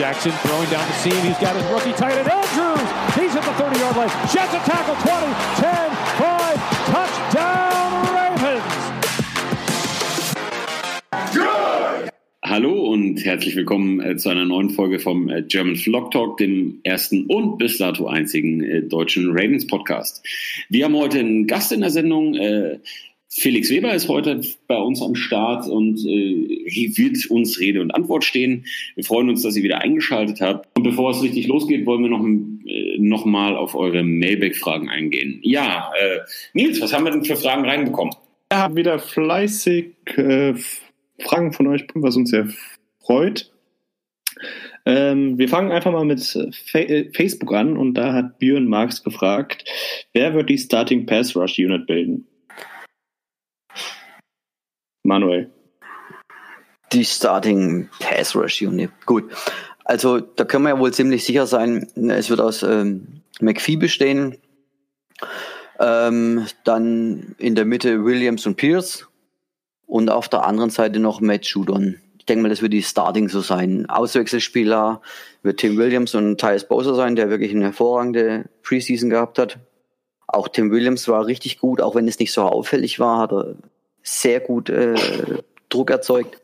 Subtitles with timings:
[0.00, 1.12] Jackson throwing down the seam.
[1.26, 2.80] He's got his rookie tight end, Andrews.
[3.14, 4.08] He's at the 30-yard line.
[4.32, 6.56] Jets a tackle, 20, 10, 5,
[6.88, 8.64] touchdown Ravens.
[12.42, 16.80] Hallo und herzlich willkommen äh, zu einer neuen Folge vom äh, German Flock Talk, dem
[16.82, 20.26] ersten und bis dato einzigen äh, deutschen Ravens Podcast.
[20.70, 22.34] Wir haben heute einen Gast in der Sendung.
[23.30, 27.90] Äh, Felix Weber ist heute bei uns am Start und äh, wird uns Rede und
[27.92, 28.66] Antwort stehen.
[28.94, 30.68] Wir freuen uns, dass ihr wieder eingeschaltet habt.
[30.76, 32.24] Und bevor es richtig losgeht, wollen wir noch,
[32.66, 35.40] äh, noch mal auf eure Mailback-Fragen eingehen.
[35.42, 36.18] Ja, äh,
[36.54, 38.14] Nils, was haben wir denn für Fragen reinbekommen?
[38.50, 40.54] Wir haben wieder fleißig äh,
[41.20, 42.48] Fragen von euch, was uns sehr
[43.00, 43.52] freut.
[44.86, 49.04] Ähm, wir fangen einfach mal mit Fa äh, Facebook an und da hat Björn Marx
[49.04, 49.64] gefragt,
[50.14, 52.26] wer wird die Starting Pass Rush Unit bilden?
[55.02, 55.50] Manuel.
[56.92, 58.90] Die Starting Pass Rush Unit.
[59.06, 59.30] Gut.
[59.84, 64.36] Also da können wir ja wohl ziemlich sicher sein, es wird aus ähm, McPhee bestehen.
[65.78, 69.06] Ähm, dann in der Mitte Williams und Pierce
[69.86, 71.96] und auf der anderen Seite noch Matt Judon.
[72.18, 73.86] Ich denke mal, das wird die Starting so sein.
[73.88, 75.00] Auswechselspieler
[75.42, 79.58] wird Tim Williams und Tyus Bowser sein, der wirklich eine hervorragende Preseason gehabt hat.
[80.26, 83.56] Auch Tim Williams war richtig gut, auch wenn es nicht so auffällig war, hat er
[84.02, 84.94] sehr gut äh,
[85.68, 86.40] Druck erzeugt.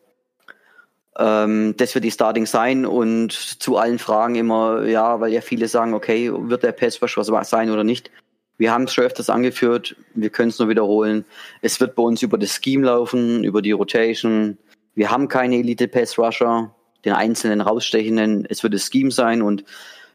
[1.19, 5.69] Ähm, das wird die Starting sein und zu allen Fragen immer, ja, weil ja viele
[5.69, 8.11] sagen, okay, wird der Pass was sein oder nicht.
[8.59, 11.25] Wir haben es schon öfters angeführt, wir können es nur wiederholen.
[11.61, 14.57] Es wird bei uns über das Scheme laufen, über die Rotation.
[14.95, 16.75] Wir haben keine Elite Pass Rusher,
[17.05, 18.47] den einzelnen rausstechenden.
[18.49, 19.65] Es wird das Scheme sein und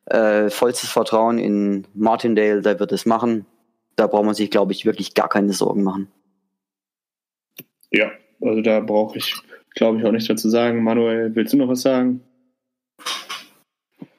[0.05, 3.45] äh, vollstes Vertrauen in Martindale, der wird es machen.
[3.95, 6.07] Da braucht man sich, glaube ich, wirklich gar keine Sorgen machen.
[7.91, 9.35] Ja, also da brauche ich,
[9.75, 10.83] glaube ich, auch nichts mehr zu sagen.
[10.83, 12.21] Manuel, willst du noch was sagen?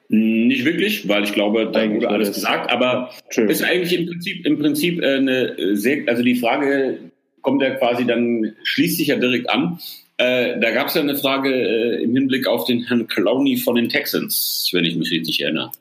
[0.09, 3.49] Nicht wirklich, weil ich glaube, da wurde alles gesagt, aber schön.
[3.49, 6.99] ist eigentlich im Prinzip, im Prinzip äh, eine sehr, also die Frage
[7.41, 9.79] kommt ja quasi dann, schließt sich ja direkt an.
[10.17, 13.75] Äh, da gab es ja eine Frage äh, im Hinblick auf den Herrn Clowney von
[13.75, 15.71] den Texans, wenn ich mich richtig erinnere.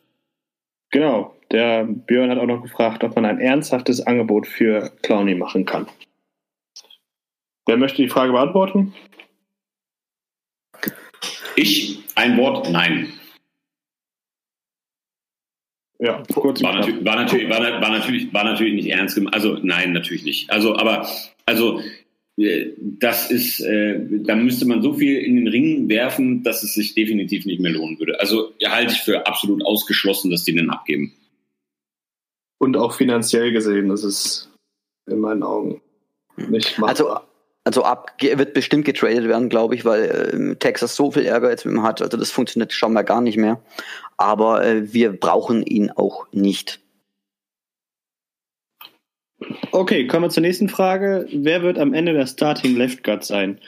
[0.90, 5.66] Genau, der Björn hat auch noch gefragt, ob man ein ernsthaftes Angebot für Clowney machen
[5.66, 5.86] kann.
[7.66, 8.94] Wer möchte die Frage beantworten?
[11.56, 13.12] Ich, ein Wort, nein.
[15.98, 16.62] Ja, kurz.
[16.62, 19.34] War, natürlich, war, natürlich, war, war, natürlich, war natürlich nicht ernst gemeint.
[19.34, 20.50] Also nein, natürlich nicht.
[20.50, 21.06] Also, aber,
[21.46, 21.80] also
[22.36, 26.74] äh, das ist, äh, da müsste man so viel in den Ring werfen, dass es
[26.74, 28.18] sich definitiv nicht mehr lohnen würde.
[28.18, 31.12] Also halte ich für absolut ausgeschlossen, dass die den abgeben.
[32.58, 34.50] Und auch finanziell gesehen, das ist
[35.06, 35.80] in meinen Augen
[36.36, 36.88] nicht machbar.
[36.88, 37.31] Also
[37.64, 41.64] also ab wird bestimmt getradet werden, glaube ich, weil äh, Texas so viel Ärger jetzt
[41.64, 42.02] mit ihm hat.
[42.02, 43.62] Also das funktioniert schon mal gar nicht mehr.
[44.16, 46.80] Aber äh, wir brauchen ihn auch nicht.
[49.70, 51.26] Okay, kommen wir zur nächsten Frage.
[51.32, 53.58] Wer wird am Ende der Starting Left Guard sein?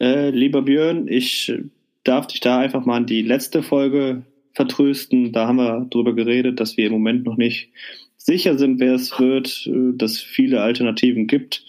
[0.00, 1.52] Äh, lieber Björn, ich
[2.04, 4.22] darf dich da einfach mal an die letzte Folge
[4.52, 5.32] vertrösten.
[5.32, 7.70] Da haben wir drüber geredet, dass wir im Moment noch nicht
[8.16, 11.64] sicher sind, wer es wird, äh, dass viele Alternativen gibt,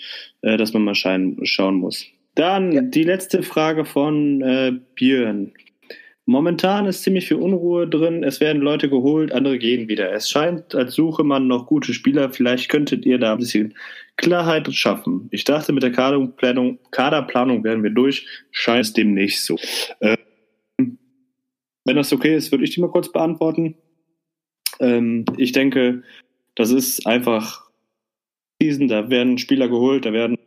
[0.45, 2.05] äh, dass man mal schauen muss.
[2.35, 2.81] Dann ja.
[2.81, 5.53] die letzte Frage von äh, Björn.
[6.27, 8.23] Momentan ist ziemlich viel Unruhe drin.
[8.23, 10.11] Es werden Leute geholt, andere gehen wieder.
[10.11, 12.31] Es scheint, als suche man noch gute Spieler.
[12.31, 13.75] Vielleicht könntet ihr da ein bisschen
[14.17, 15.27] Klarheit schaffen.
[15.31, 18.25] Ich dachte, mit der Kaderplanung, Kaderplanung werden wir durch.
[18.51, 19.57] Scheint es dem nicht so.
[19.99, 20.17] Äh,
[20.77, 23.75] wenn das okay ist, würde ich die mal kurz beantworten.
[24.79, 26.01] Ähm, ich denke,
[26.55, 27.64] das ist einfach
[28.61, 30.37] Season, da werden Spieler geholt, da werden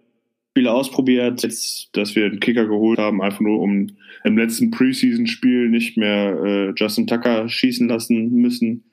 [0.51, 1.43] Spieler ausprobiert.
[1.43, 3.89] Jetzt, dass wir einen Kicker geholt haben, einfach nur um
[4.25, 8.85] im letzten Preseason-Spiel nicht mehr äh, Justin Tucker schießen lassen müssen.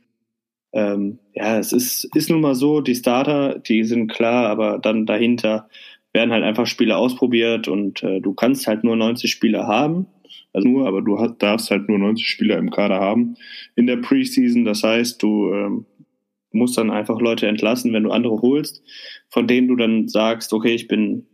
[0.73, 5.05] Ähm, ja, es ist, ist nun mal so, die Starter, die sind klar, aber dann
[5.05, 5.69] dahinter
[6.13, 10.07] werden halt einfach Spieler ausprobiert und äh, du kannst halt nur 90 Spieler haben.
[10.53, 13.35] Also nur, aber du hast, darfst halt nur 90 Spieler im Kader haben
[13.75, 14.63] in der Preseason.
[14.63, 15.85] Das heißt, du ähm,
[16.55, 18.83] musst dann einfach Leute entlassen, wenn du andere holst,
[19.29, 21.27] von denen du dann sagst, okay, ich bin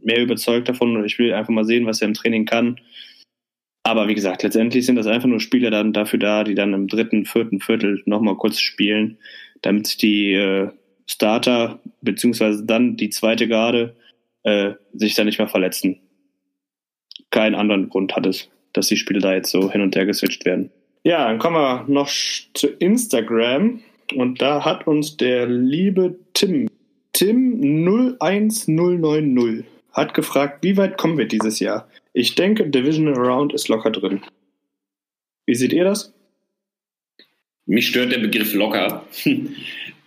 [0.00, 2.80] mehr überzeugt davon und ich will einfach mal sehen, was er im Training kann.
[3.82, 6.88] Aber wie gesagt, letztendlich sind das einfach nur Spieler dann dafür da, die dann im
[6.88, 9.18] dritten, vierten Viertel nochmal kurz spielen,
[9.62, 10.70] damit sich die äh,
[11.06, 13.94] Starter beziehungsweise dann die zweite Garde
[14.42, 16.00] äh, sich da nicht mehr verletzen.
[17.30, 20.44] Keinen anderen Grund hat es, dass die Spiele da jetzt so hin und her geswitcht
[20.44, 20.70] werden.
[21.04, 23.80] Ja, dann kommen wir noch zu Instagram
[24.14, 26.68] und da hat uns der liebe Tim,
[27.12, 27.86] Tim
[28.20, 31.88] 01090 hat gefragt, wie weit kommen wir dieses Jahr?
[32.12, 34.20] Ich denke, Division Around ist locker drin.
[35.46, 36.12] Wie seht ihr das?
[37.64, 39.06] Mich stört der Begriff locker.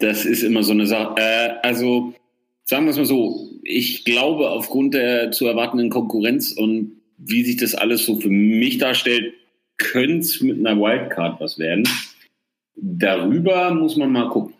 [0.01, 1.15] Das ist immer so eine Sache.
[1.17, 2.13] Äh, also,
[2.63, 7.57] sagen wir es mal so, ich glaube, aufgrund der zu erwartenden Konkurrenz und wie sich
[7.57, 9.33] das alles so für mich darstellt,
[9.75, 11.83] könnte es mit einer Wildcard was werden.
[12.81, 14.53] Darüber muss man mal gucken.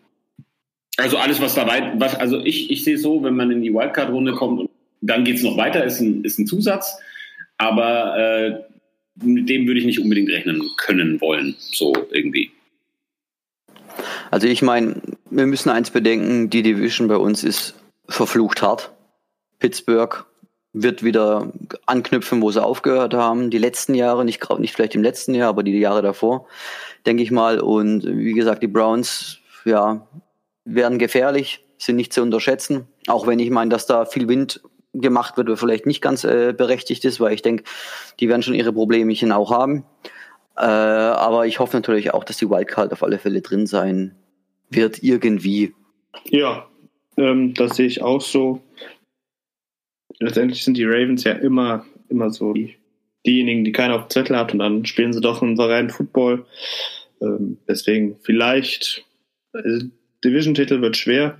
[0.96, 4.32] Also alles, was dabei, was, also ich, ich sehe so, wenn man in die Wildcard-Runde
[4.32, 4.70] kommt und
[5.00, 6.98] dann geht es noch weiter, ist ein, ist ein Zusatz.
[7.56, 8.60] Aber äh,
[9.22, 12.50] mit dem würde ich nicht unbedingt rechnen können wollen, so irgendwie.
[14.30, 15.00] Also ich meine,
[15.30, 17.74] wir müssen eins bedenken, die Division bei uns ist
[18.08, 18.92] verflucht hart.
[19.58, 20.26] Pittsburgh
[20.72, 21.52] wird wieder
[21.86, 23.50] anknüpfen, wo sie aufgehört haben.
[23.50, 26.46] Die letzten Jahre, nicht, nicht vielleicht im letzten Jahr, aber die Jahre davor,
[27.06, 27.60] denke ich mal.
[27.60, 30.06] Und wie gesagt, die Browns, ja,
[30.64, 32.86] werden gefährlich, sind nicht zu unterschätzen.
[33.06, 34.60] Auch wenn ich meine, dass da viel Wind
[34.92, 37.64] gemacht wird, vielleicht nicht ganz äh, berechtigt ist, weil ich denke,
[38.18, 39.84] die werden schon ihre Problemchen auch haben.
[40.56, 44.14] Äh, aber ich hoffe natürlich auch, dass die Wildcard auf alle Fälle drin sein
[44.68, 45.74] wird, irgendwie.
[46.24, 46.66] Ja,
[47.16, 48.60] ähm, das sehe ich auch so.
[50.20, 52.76] Letztendlich sind die Ravens ja immer, immer so die,
[53.26, 56.44] diejenigen, die keiner auf dem Zettel hat und dann spielen sie doch einen reinen Football.
[57.22, 59.04] Ähm, deswegen vielleicht,
[59.54, 59.80] äh,
[60.22, 61.38] Division-Titel wird schwer,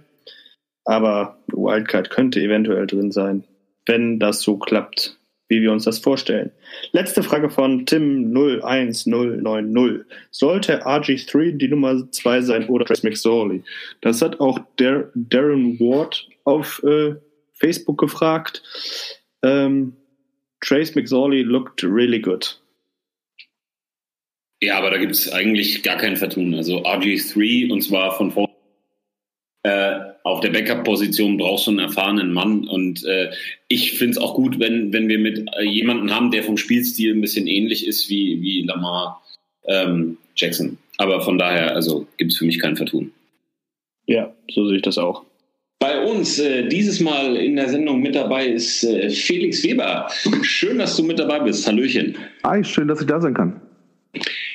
[0.84, 3.44] aber Wildcard könnte eventuell drin sein,
[3.86, 5.18] wenn das so klappt,
[5.48, 6.50] wie wir uns das vorstellen.
[6.92, 10.06] Letzte Frage von Tim 01090.
[10.30, 13.62] Sollte RG3 die Nummer 2 sein oder Trace McSorley?
[14.00, 17.16] Das hat auch der Darren Ward auf äh,
[17.60, 18.62] Facebook gefragt.
[19.42, 19.96] Ähm,
[20.60, 22.60] Trace McSorley looked really good.
[24.62, 26.54] Ja, aber da gibt es eigentlich gar kein Vertun.
[26.54, 28.50] Also RG3 und zwar von vorne
[29.62, 32.68] äh, auf der Backup-Position brauchst du einen erfahrenen Mann.
[32.68, 33.30] Und äh,
[33.68, 37.14] ich finde es auch gut, wenn, wenn wir mit äh, jemanden haben, der vom Spielstil
[37.14, 39.22] ein bisschen ähnlich ist wie, wie Lamar
[39.64, 40.78] ähm, Jackson.
[40.98, 43.12] Aber von daher, also gibt es für mich kein Vertun.
[44.06, 45.24] Ja, so sehe ich das auch.
[45.80, 50.08] Bei uns äh, dieses Mal in der Sendung mit dabei ist äh, Felix Weber.
[50.42, 51.66] Schön, dass du mit dabei bist.
[51.66, 52.18] Hallöchen.
[52.44, 53.62] Hi, schön, dass ich da sein kann.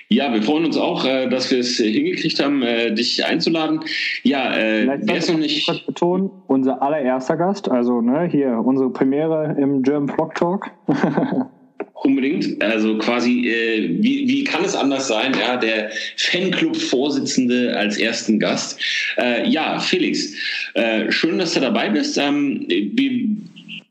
[0.08, 3.80] Ja, wir freuen uns auch, äh, dass wir es hingekriegt haben, äh, dich einzuladen.
[4.22, 5.66] Ja, äh, wer ist noch nicht.
[5.66, 10.70] Kurz betonen, unser allererster Gast, also ne, hier unsere Premiere im German Vlog Talk.
[11.96, 12.62] Unbedingt.
[12.62, 15.34] Also quasi, äh, wie, wie kann es anders sein?
[15.40, 18.80] Ja, der Fanclub-Vorsitzende als ersten Gast.
[19.18, 20.34] Äh, ja, Felix,
[20.74, 22.18] äh, schön, dass du dabei bist.
[22.18, 23.28] Ähm, wir,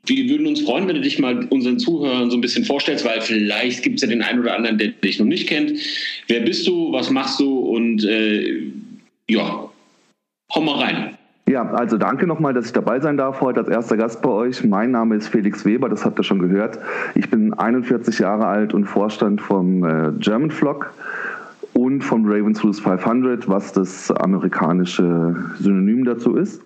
[0.07, 3.21] wir würden uns freuen, wenn du dich mal unseren Zuhörern so ein bisschen vorstellst, weil
[3.23, 5.73] vielleicht gibt es ja den einen oder anderen, der dich noch nicht kennt.
[6.29, 6.93] Wer bist du?
[6.93, 7.59] Was machst du?
[7.59, 8.63] Und äh,
[9.29, 9.71] ja,
[10.55, 11.14] hau mal rein.
[11.47, 14.65] Ja, also danke nochmal, dass ich dabei sein darf heute als erster Gast bei euch.
[14.65, 16.79] Mein Name ist Felix Weber, das habt ihr schon gehört.
[17.15, 20.95] Ich bin 41 Jahre alt und Vorstand vom äh, German Flock
[21.75, 26.63] und vom Ravenswood 500, was das amerikanische Synonym dazu ist.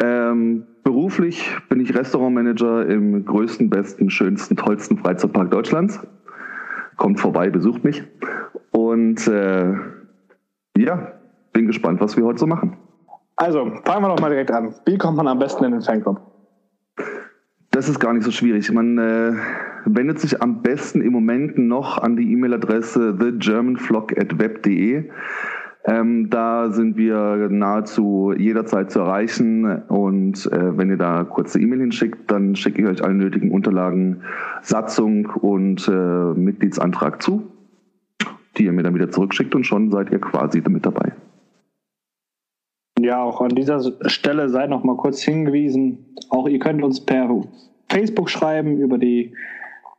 [0.00, 5.98] Ähm, beruflich bin ich Restaurantmanager im größten, besten, schönsten, tollsten Freizeitpark Deutschlands.
[6.96, 8.04] Kommt vorbei, besucht mich.
[8.70, 9.74] Und äh,
[10.76, 11.12] ja,
[11.52, 12.76] bin gespannt, was wir heute so machen.
[13.36, 14.74] Also, fangen wir doch mal direkt an.
[14.86, 16.20] Wie kommt man am besten in den Fanclub?
[17.70, 18.70] Das ist gar nicht so schwierig.
[18.70, 19.32] Man äh,
[19.84, 25.10] wendet sich am besten im Moment noch an die E-Mail-Adresse thegermanflock.web.de.
[25.86, 31.80] Ähm, da sind wir nahezu jederzeit zu erreichen und äh, wenn ihr da kurze E-Mail
[31.80, 34.22] hinschickt, dann schicke ich euch alle nötigen Unterlagen,
[34.62, 37.52] Satzung und äh, Mitgliedsantrag zu,
[38.56, 41.12] die ihr mir dann wieder zurückschickt und schon seid ihr quasi mit dabei.
[43.00, 47.28] Ja, auch an dieser Stelle sei noch mal kurz hingewiesen, auch ihr könnt uns per
[47.88, 49.32] Facebook schreiben über die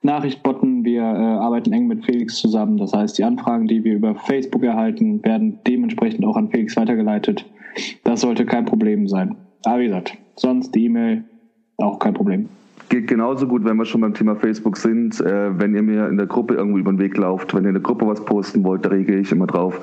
[0.02, 0.86] Nachrichtbotten.
[0.86, 2.78] Wir äh, arbeiten eng mit Felix zusammen.
[2.78, 7.46] Das heißt, die Anfragen, die wir über Facebook erhalten, werden dementsprechend auch an Felix weitergeleitet.
[8.04, 9.36] Das sollte kein Problem sein.
[9.66, 11.26] Aber wie gesagt, sonst die E-Mail
[11.78, 12.48] auch kein Problem.
[12.88, 15.20] Geht genauso gut, wenn wir schon beim Thema Facebook sind.
[15.20, 17.76] Äh, wenn ihr mir in der Gruppe irgendwo über den Weg lauft, wenn ihr in
[17.76, 19.82] der Gruppe was posten wollt, da reagiere ich immer drauf.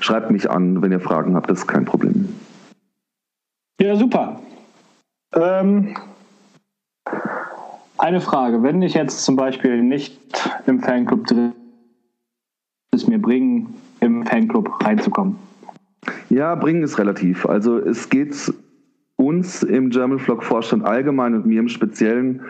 [0.00, 2.28] Schreibt mich an, wenn ihr Fragen habt, das ist kein Problem.
[3.82, 4.40] Ja, super.
[5.34, 5.96] Ähm,
[7.98, 10.20] Eine Frage, wenn ich jetzt zum Beispiel nicht
[10.66, 11.52] im Fanclub drin
[12.94, 15.36] es mir bringen, im Fanclub reinzukommen?
[16.30, 17.44] Ja, bringen ist relativ.
[17.44, 18.52] Also es geht
[19.16, 22.42] uns im German Vlog Vorstand allgemein und mir im Speziellen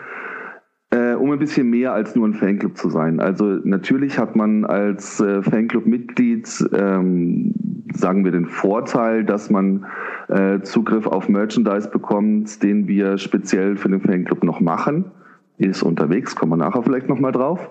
[0.93, 3.19] äh, um ein bisschen mehr als nur ein Fanclub zu sein.
[3.19, 7.53] Also natürlich hat man als äh, Fanclub-Mitglied, ähm,
[7.93, 9.85] sagen wir, den Vorteil, dass man
[10.27, 15.05] äh, Zugriff auf Merchandise bekommt, den wir speziell für den Fanclub noch machen
[15.63, 17.69] ist unterwegs, kommen wir nachher vielleicht nochmal drauf.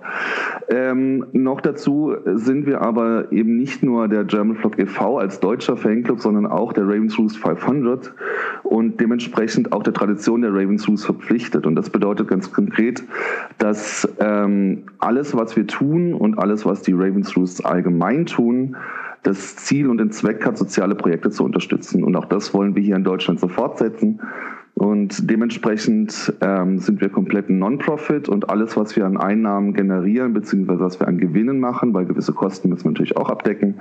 [0.68, 5.18] Ähm, noch dazu sind wir aber eben nicht nur der German Flock e.V.
[5.18, 8.12] als deutscher Fanclub, sondern auch der Ravens Roost 500
[8.62, 11.66] und dementsprechend auch der Tradition der Ravens Roost verpflichtet.
[11.66, 13.02] Und das bedeutet ganz konkret,
[13.58, 18.76] dass ähm, alles, was wir tun und alles, was die Ravens Roost allgemein tun,
[19.22, 22.02] das Ziel und den Zweck hat, soziale Projekte zu unterstützen.
[22.02, 24.20] Und auch das wollen wir hier in Deutschland so fortsetzen.
[24.82, 30.80] Und dementsprechend ähm, sind wir komplett Non-Profit und alles, was wir an Einnahmen generieren, beziehungsweise
[30.80, 33.76] was wir an Gewinnen machen, weil gewisse Kosten müssen wir natürlich auch abdecken,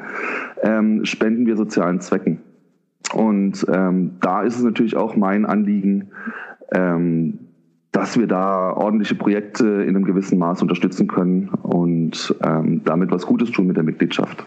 [0.62, 2.41] ähm, spenden wir sozialen Zwecken.
[3.15, 6.12] Und ähm, da ist es natürlich auch mein Anliegen,
[6.72, 7.39] ähm,
[7.91, 13.25] dass wir da ordentliche Projekte in einem gewissen Maß unterstützen können und ähm, damit was
[13.25, 14.46] Gutes tun mit der Mitgliedschaft.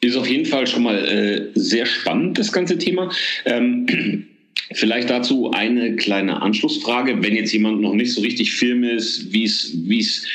[0.00, 3.12] Ist auf jeden Fall schon mal äh, sehr spannend, das ganze Thema.
[3.44, 3.86] Ähm,
[4.72, 7.22] vielleicht dazu eine kleine Anschlussfrage.
[7.22, 10.26] Wenn jetzt jemand noch nicht so richtig firm ist, wie es,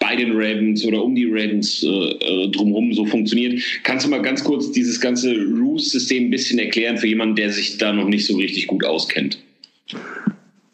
[0.00, 4.20] bei den Ravens oder um die Ravens äh, äh, drumherum so funktioniert, kannst du mal
[4.20, 8.26] ganz kurz dieses ganze Roost-System ein bisschen erklären für jemanden, der sich da noch nicht
[8.26, 9.38] so richtig gut auskennt?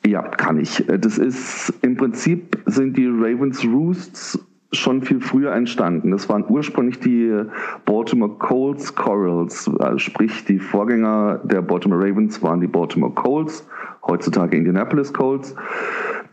[0.07, 0.83] Ja, kann ich.
[1.01, 4.39] Das ist im Prinzip sind die Ravens Roosts
[4.73, 6.13] schon viel früher entstanden.
[6.13, 7.45] Das waren ursprünglich die
[7.85, 13.67] Baltimore Colts Corals, also sprich die Vorgänger der Baltimore Ravens waren die Baltimore Colts,
[14.07, 15.55] heutzutage Indianapolis Colts.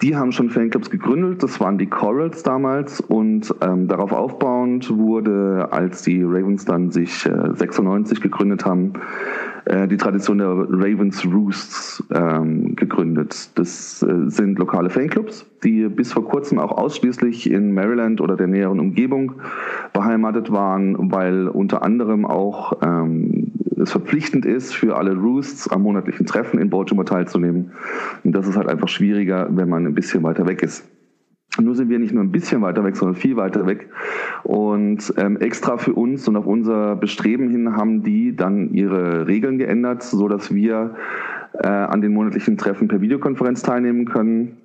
[0.01, 5.69] Die haben schon Fanclubs gegründet, das waren die Corals damals und ähm, darauf aufbauend wurde,
[5.71, 8.93] als die Ravens dann sich äh, 96 gegründet haben,
[9.65, 13.49] äh, die Tradition der Ravens Roosts ähm, gegründet.
[13.55, 18.47] Das äh, sind lokale Fanclubs, die bis vor kurzem auch ausschließlich in Maryland oder der
[18.47, 19.33] näheren Umgebung
[19.93, 26.25] beheimatet waren, weil unter anderem auch ähm, es verpflichtend ist, für alle Roosts am monatlichen
[26.25, 27.71] Treffen in Baltimore teilzunehmen.
[28.23, 30.87] Und das ist halt einfach schwieriger, wenn man ein bisschen weiter weg ist.
[31.59, 33.89] Nur sind wir nicht nur ein bisschen weiter weg, sondern viel weiter weg.
[34.43, 39.57] Und ähm, extra für uns und auf unser Bestreben hin haben die dann ihre Regeln
[39.57, 40.95] geändert, so dass wir
[41.53, 44.57] äh, an den monatlichen Treffen per Videokonferenz teilnehmen können.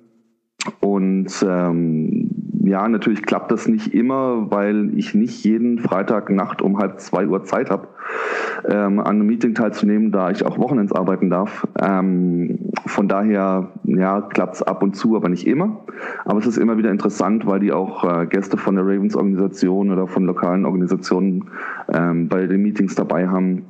[0.79, 2.29] Und ähm,
[2.65, 7.27] ja, natürlich klappt das nicht immer, weil ich nicht jeden Freitag Nacht um halb zwei
[7.27, 7.89] Uhr Zeit habe,
[8.69, 11.67] ähm, an einem Meeting teilzunehmen, da ich auch Wochenends arbeiten darf.
[11.81, 15.81] Ähm, von daher, ja, klappt es ab und zu, aber nicht immer.
[16.23, 20.07] Aber es ist immer wieder interessant, weil die auch äh, Gäste von der Ravens-Organisation oder
[20.07, 21.49] von lokalen Organisationen
[21.93, 23.65] ähm, bei den Meetings dabei haben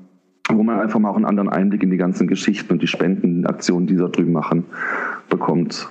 [0.50, 3.88] wo man einfach mal auch einen anderen Einblick in die ganzen Geschichten und die Spendenaktionen,
[3.88, 4.65] die da drüben machen,
[5.29, 5.89] bekommt.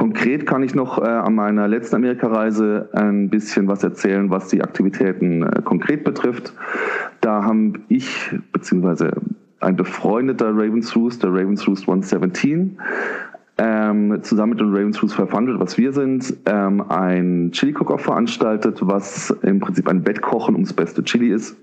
[0.00, 4.62] Konkret kann ich noch äh, an meiner letzten Amerikareise ein bisschen was erzählen, was die
[4.62, 6.54] Aktivitäten äh, konkret betrifft.
[7.20, 9.10] Da haben ich, beziehungsweise
[9.60, 12.78] ein befreundeter Ravens Roost, der Ravens Roost 117,
[13.58, 18.78] ähm, zusammen mit dem Ravens Roost 500, was wir sind, ähm, ein Chili Cook-Off veranstaltet,
[18.80, 21.58] was im Prinzip ein Wettkochen ums beste Chili ist.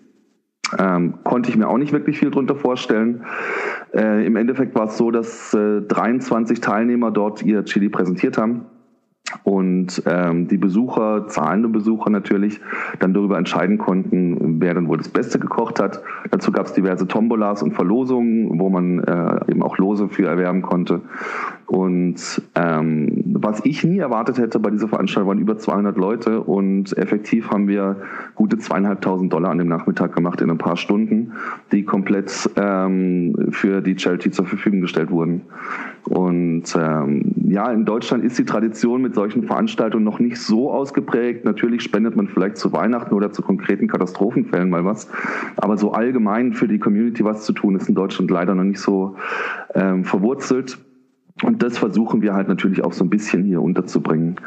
[0.78, 3.26] Ähm, konnte ich mir auch nicht wirklich viel drunter vorstellen.
[3.94, 8.66] Äh, Im Endeffekt war es so, dass äh, 23 Teilnehmer dort ihr Chili präsentiert haben
[9.44, 12.60] und ähm, die Besucher, zahlende Besucher natürlich,
[13.00, 16.02] dann darüber entscheiden konnten, wer dann wohl das Beste gekocht hat.
[16.32, 20.62] Dazu gab es diverse Tombolas und Verlosungen, wo man äh, eben auch Lose für erwerben
[20.62, 21.02] konnte.
[21.68, 26.98] Und ähm, was ich nie erwartet hätte bei dieser Veranstaltung waren über 200 Leute und
[26.98, 27.98] effektiv haben wir
[28.36, 31.34] gute zweieinhalbtausend Dollar an dem Nachmittag gemacht in ein paar Stunden,
[31.74, 35.42] die komplett ähm, für die Charity zur Verfügung gestellt wurden.
[36.06, 41.44] Und ähm, ja, in Deutschland ist die Tradition mit solchen Veranstaltungen noch nicht so ausgeprägt.
[41.44, 45.10] Natürlich spendet man vielleicht zu Weihnachten oder zu konkreten Katastrophenfällen mal was.
[45.58, 48.80] Aber so allgemein für die Community was zu tun, ist in Deutschland leider noch nicht
[48.80, 49.16] so
[49.76, 50.78] ähm, verwurzelt.
[51.44, 54.38] Und das versuchen wir halt natürlich auch so ein bisschen hier unterzubringen.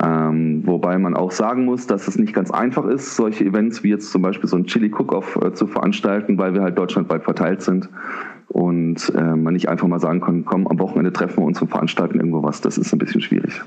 [0.00, 3.88] Ähm, wobei man auch sagen muss, dass es nicht ganz einfach ist, solche Events wie
[3.88, 7.62] jetzt zum Beispiel so ein Chili Cook-Off äh, zu veranstalten, weil wir halt deutschlandweit verteilt
[7.62, 7.88] sind
[8.48, 11.68] und äh, man nicht einfach mal sagen kann, komm, am Wochenende treffen wir uns und
[11.68, 12.60] veranstalten irgendwo was.
[12.60, 13.60] Das ist ein bisschen schwierig.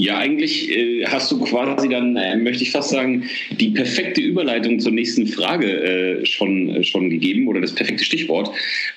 [0.00, 4.80] Ja, eigentlich äh, hast du quasi dann, äh, möchte ich fast sagen, die perfekte Überleitung
[4.80, 8.50] zur nächsten Frage äh, schon, äh, schon gegeben oder das perfekte Stichwort.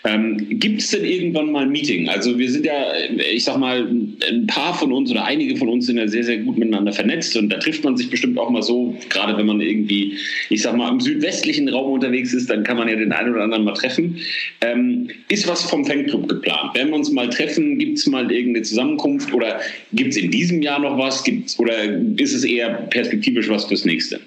[0.05, 2.07] Ähm, Gibt es denn irgendwann mal ein Meeting?
[2.07, 2.85] Also wir sind ja,
[3.33, 6.37] ich sag mal, ein paar von uns oder einige von uns sind ja sehr, sehr
[6.37, 9.59] gut miteinander vernetzt und da trifft man sich bestimmt auch mal so, gerade wenn man
[9.59, 10.13] irgendwie,
[10.49, 13.43] ich sag mal, im südwestlichen Raum unterwegs ist, dann kann man ja den einen oder
[13.43, 14.19] anderen mal treffen.
[14.61, 16.75] Ähm, ist was vom Fanclub geplant?
[16.75, 17.77] Werden wir uns mal treffen?
[17.77, 19.59] Gibt es mal irgendeine Zusammenkunft oder
[19.91, 21.23] gibt es in diesem Jahr noch noch was?
[21.23, 24.19] Gibt's, oder ist es eher perspektivisch was fürs nächste?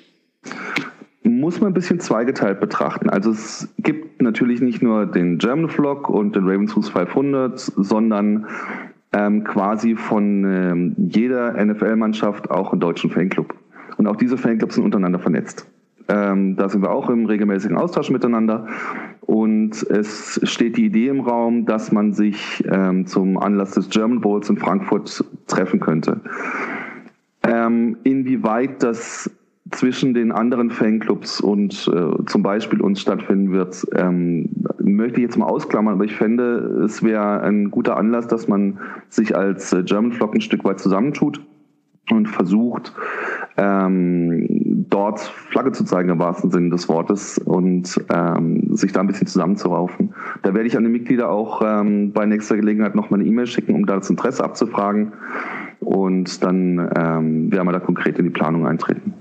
[1.23, 3.11] Muss man ein bisschen zweigeteilt betrachten.
[3.11, 8.47] Also es gibt natürlich nicht nur den German Vlog und den Ravenshoes 500, sondern
[9.13, 13.55] ähm, quasi von ähm, jeder NFL-Mannschaft auch einen deutschen Fanclub.
[13.97, 15.67] Und auch diese Fanclubs sind untereinander vernetzt.
[16.09, 18.67] Ähm, da sind wir auch im regelmäßigen Austausch miteinander.
[19.23, 24.21] Und es steht die Idee im Raum, dass man sich ähm, zum Anlass des German
[24.21, 26.21] Bowls in Frankfurt treffen könnte.
[27.43, 29.31] Ähm, inwieweit das
[29.73, 34.49] zwischen den anderen Fanclubs und äh, zum Beispiel uns stattfinden wird, ähm,
[34.79, 38.79] möchte ich jetzt mal ausklammern, aber ich fände, es wäre ein guter Anlass, dass man
[39.09, 41.41] sich als äh, German Flock ein Stück weit zusammentut
[42.11, 42.93] und versucht,
[43.57, 49.07] ähm, dort Flagge zu zeigen im wahrsten Sinne des Wortes und ähm, sich da ein
[49.07, 50.15] bisschen zusammenzuraufen.
[50.43, 53.75] Da werde ich an die Mitglieder auch ähm, bei nächster Gelegenheit nochmal eine E-Mail schicken,
[53.75, 55.13] um da das Interesse abzufragen
[55.81, 59.15] und dann ähm, werden wir da konkret in die Planung eintreten.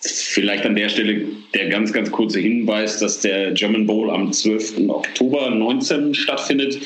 [0.00, 1.22] Vielleicht an der Stelle
[1.54, 4.88] der ganz, ganz kurze Hinweis, dass der German Bowl am 12.
[4.88, 6.78] Oktober 19 stattfindet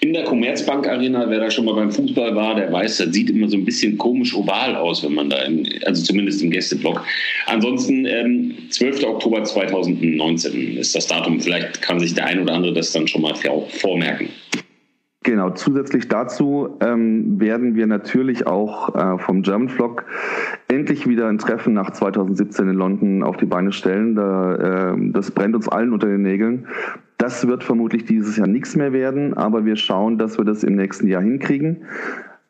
[0.00, 1.28] in der Commerzbank Arena.
[1.28, 3.98] Wer da schon mal beim Fußball war, der weiß, das sieht immer so ein bisschen
[3.98, 7.04] komisch oval aus, wenn man da, in, also zumindest im Gästeblock.
[7.46, 9.04] Ansonsten ähm, 12.
[9.04, 11.40] Oktober 2019 ist das Datum.
[11.40, 14.28] Vielleicht kann sich der ein oder andere das dann schon mal vormerken.
[15.22, 20.06] Genau, zusätzlich dazu ähm, werden wir natürlich auch äh, vom German Vlog
[20.68, 24.14] endlich wieder ein Treffen nach 2017 in London auf die Beine stellen.
[24.14, 26.68] Da, äh, das brennt uns allen unter den Nägeln.
[27.20, 30.74] Das wird vermutlich dieses Jahr nichts mehr werden, aber wir schauen, dass wir das im
[30.74, 31.82] nächsten Jahr hinkriegen.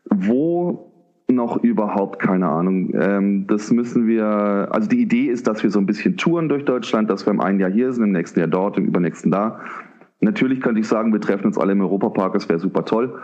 [0.04, 0.92] Wo
[1.26, 2.92] noch überhaupt keine Ahnung.
[2.94, 6.64] Ähm, das müssen wir, also die Idee ist, dass wir so ein bisschen touren durch
[6.64, 9.58] Deutschland, dass wir im einen Jahr hier sind, im nächsten Jahr dort, im übernächsten da.
[10.20, 13.18] Natürlich könnte ich sagen, wir treffen uns alle im Europapark, das wäre super toll.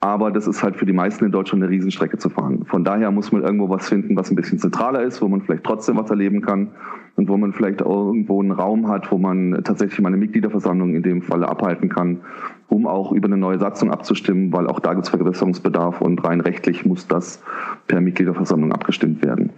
[0.00, 2.64] Aber das ist halt für die meisten in Deutschland eine Riesenstrecke zu fahren.
[2.64, 5.64] Von daher muss man irgendwo was finden, was ein bisschen zentraler ist, wo man vielleicht
[5.64, 6.70] trotzdem was erleben kann
[7.16, 10.94] und wo man vielleicht auch irgendwo einen Raum hat, wo man tatsächlich mal eine Mitgliederversammlung
[10.94, 12.20] in dem Falle abhalten kann,
[12.68, 16.40] um auch über eine neue Satzung abzustimmen, weil auch da gibt es Vergrößerungsbedarf und rein
[16.40, 17.42] rechtlich muss das
[17.86, 19.50] per Mitgliederversammlung abgestimmt werden.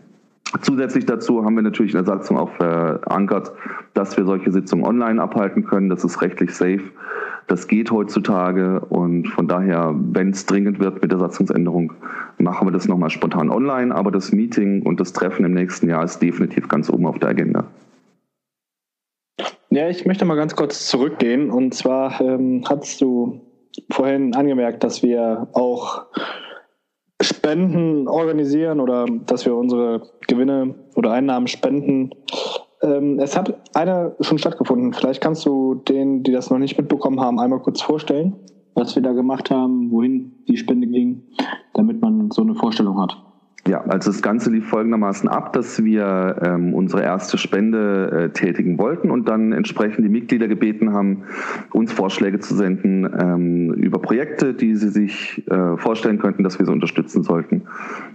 [0.63, 3.53] Zusätzlich dazu haben wir natürlich in der Satzung auch verankert,
[3.95, 5.89] dass wir solche Sitzungen online abhalten können.
[5.91, 6.83] Das ist rechtlich safe.
[7.49, 11.93] Das geht heutzutage und von daher, wenn es dringend wird mit der Satzungsänderung,
[12.39, 13.95] machen wir das nochmal spontan online.
[13.95, 17.31] Aber das Meeting und das Treffen im nächsten Jahr ist definitiv ganz oben auf der
[17.31, 17.65] Agenda.
[19.71, 21.51] Ja, ich möchte mal ganz kurz zurückgehen.
[21.51, 23.41] Und zwar ähm, hast du
[23.91, 26.07] vorhin angemerkt, dass wir auch
[27.21, 32.11] Spenden organisieren oder dass wir unsere Gewinne oder Einnahmen spenden.
[32.81, 34.93] Ähm, es hat eine schon stattgefunden.
[34.93, 38.37] Vielleicht kannst du denen, die das noch nicht mitbekommen haben, einmal kurz vorstellen,
[38.75, 41.25] was wir da gemacht haben, wohin die Spende ging,
[41.75, 43.17] damit man so eine Vorstellung hat.
[43.69, 48.79] Ja, also das Ganze lief folgendermaßen ab, dass wir ähm, unsere erste Spende äh, tätigen
[48.79, 51.25] wollten und dann entsprechend die Mitglieder gebeten haben,
[51.73, 56.65] uns Vorschläge zu senden ähm, über Projekte, die sie sich äh, vorstellen könnten, dass wir
[56.65, 57.65] sie unterstützen sollten.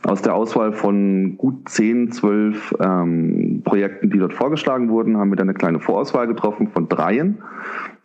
[0.02, 5.36] Aus der Auswahl von gut 10, 12 ähm, Projekten, die dort vorgeschlagen wurden, haben wir
[5.36, 7.38] dann eine kleine Vorauswahl getroffen von dreien,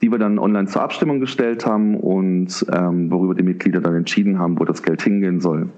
[0.02, 4.38] die wir dann online zur Abstimmung gestellt haben und ähm, worüber die Mitglieder dann entschieden
[4.38, 5.70] haben, wo das Geld hingehen soll.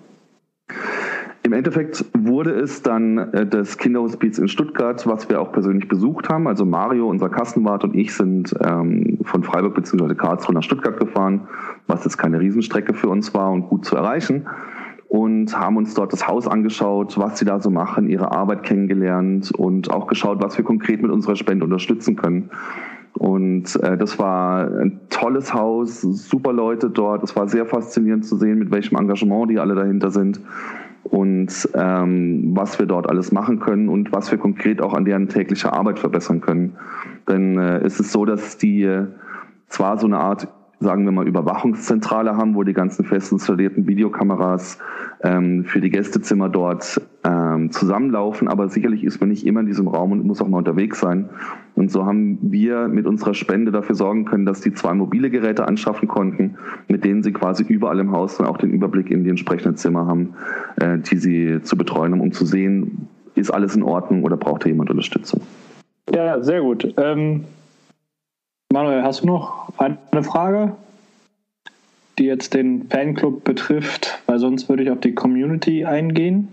[1.42, 6.29] Im Endeffekt wurde es dann äh, das Kinderhospiz in Stuttgart, was wir auch persönlich besucht
[6.29, 6.46] haben.
[6.46, 10.14] Also Mario, unser Kassenwart und ich sind ähm, von Freiburg bzw.
[10.14, 11.48] Karlsruhe nach Stuttgart gefahren,
[11.87, 14.48] was jetzt keine Riesenstrecke für uns war und gut zu erreichen.
[15.09, 19.50] Und haben uns dort das Haus angeschaut, was sie da so machen, ihre Arbeit kennengelernt
[19.50, 22.50] und auch geschaut, was wir konkret mit unserer Spende unterstützen können.
[23.14, 27.24] Und äh, das war ein tolles Haus, super Leute dort.
[27.24, 30.40] Es war sehr faszinierend zu sehen, mit welchem Engagement die alle dahinter sind
[31.05, 35.29] und ähm, was wir dort alles machen können und was wir konkret auch an deren
[35.29, 36.77] täglicher Arbeit verbessern können.
[37.29, 39.07] Denn äh, es ist so, dass die äh,
[39.69, 40.49] zwar so eine Art
[40.81, 44.79] sagen wir mal, Überwachungszentrale haben, wo die ganzen fest installierten Videokameras
[45.23, 48.49] ähm, für die Gästezimmer dort ähm, zusammenlaufen.
[48.49, 51.29] Aber sicherlich ist man nicht immer in diesem Raum und muss auch mal unterwegs sein.
[51.75, 55.69] Und so haben wir mit unserer Spende dafür sorgen können, dass die zwei mobile Geräte
[55.69, 56.57] anschaffen konnten,
[56.88, 60.07] mit denen sie quasi überall im Haus dann auch den Überblick in die entsprechenden Zimmer
[60.07, 60.35] haben,
[60.77, 64.64] äh, die sie zu betreuen haben, um zu sehen, ist alles in Ordnung oder braucht
[64.64, 65.43] da jemand Unterstützung.
[66.12, 66.95] Ja, sehr gut.
[66.97, 67.45] Ähm,
[68.73, 70.77] Manuel, hast du noch eine Frage,
[72.19, 74.21] die jetzt den Fanclub betrifft?
[74.27, 76.49] Weil sonst würde ich auf die Community eingehen.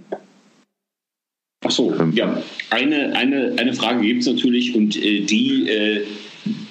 [1.63, 2.41] Ach so, ja.
[2.71, 6.05] Eine, eine, eine Frage gibt es natürlich und äh, die äh,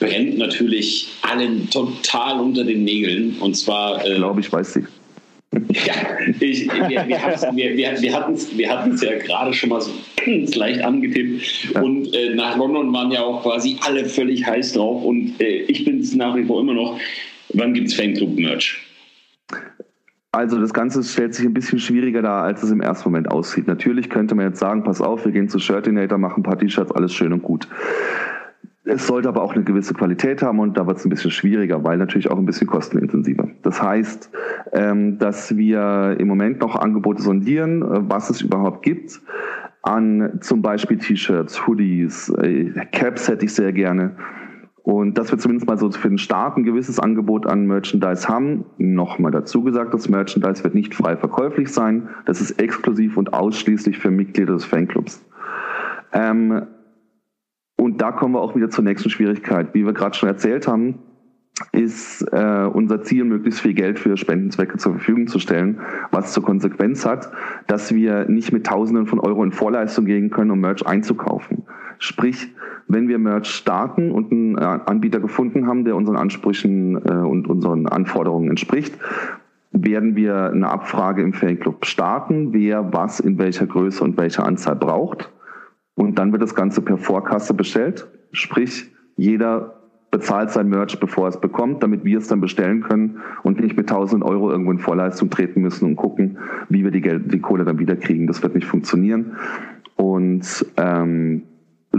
[0.01, 3.37] brennt natürlich allen total unter den Nägeln.
[3.39, 4.05] Und zwar.
[4.05, 4.87] Äh, ich glaube, ich weiß sie.
[5.73, 5.95] Ja,
[6.41, 9.91] ich, wir, wir, wir, wir, wir hatten es wir ja gerade schon mal so
[10.55, 11.75] leicht angetippt.
[11.75, 11.83] Ja.
[11.83, 15.03] Und äh, nach London waren ja auch quasi alle völlig heiß drauf.
[15.05, 16.99] Und äh, ich bin es nach wie vor immer noch.
[17.51, 18.83] Wann gibt es Fanclub-Merch?
[20.33, 23.67] Also das Ganze stellt sich ein bisschen schwieriger dar, als es im ersten Moment aussieht.
[23.67, 26.93] Natürlich könnte man jetzt sagen, pass auf, wir gehen zu Shirtinator, machen ein paar T-Shirts,
[26.93, 27.67] alles schön und gut.
[28.89, 31.83] Es sollte aber auch eine gewisse Qualität haben und da wird es ein bisschen schwieriger,
[31.83, 33.49] weil natürlich auch ein bisschen kostenintensiver.
[33.63, 34.31] Das heißt,
[34.73, 39.21] ähm, dass wir im Moment noch Angebote sondieren, äh, was es überhaupt gibt
[39.83, 44.17] an zum Beispiel T-Shirts, Hoodies, äh, Caps hätte ich sehr gerne.
[44.83, 48.65] Und dass wir zumindest mal so für den Start ein gewisses Angebot an Merchandise haben.
[48.79, 52.09] Nochmal dazu gesagt, das Merchandise wird nicht frei verkäuflich sein.
[52.25, 55.25] Das ist exklusiv und ausschließlich für Mitglieder des Fanclubs.
[56.13, 56.67] Ähm,
[57.77, 59.75] und da kommen wir auch wieder zur nächsten Schwierigkeit.
[59.75, 60.99] Wie wir gerade schon erzählt haben,
[61.73, 66.43] ist äh, unser Ziel, möglichst viel Geld für Spendenzwecke zur Verfügung zu stellen, was zur
[66.43, 67.31] Konsequenz hat,
[67.67, 71.63] dass wir nicht mit Tausenden von Euro in Vorleistung gehen können, um Merch einzukaufen.
[71.99, 72.53] Sprich,
[72.89, 77.49] wenn wir Merch starten und einen äh, Anbieter gefunden haben, der unseren Ansprüchen äh, und
[77.49, 78.99] unseren Anforderungen entspricht,
[79.73, 84.77] werden wir eine Abfrage im Fanclub starten, wer was in welcher Größe und welcher Anzahl
[84.77, 85.31] braucht.
[85.97, 88.07] Und dann wird das Ganze per Vorkasse bestellt.
[88.31, 89.81] Sprich, jeder
[90.11, 93.77] bezahlt sein Merch, bevor er es bekommt, damit wir es dann bestellen können und nicht
[93.77, 97.41] mit 1000 Euro irgendwo in Vorleistung treten müssen und gucken, wie wir die, Geld, die
[97.41, 98.27] Kohle dann wieder kriegen.
[98.27, 99.37] Das wird nicht funktionieren.
[99.97, 101.43] Und ähm,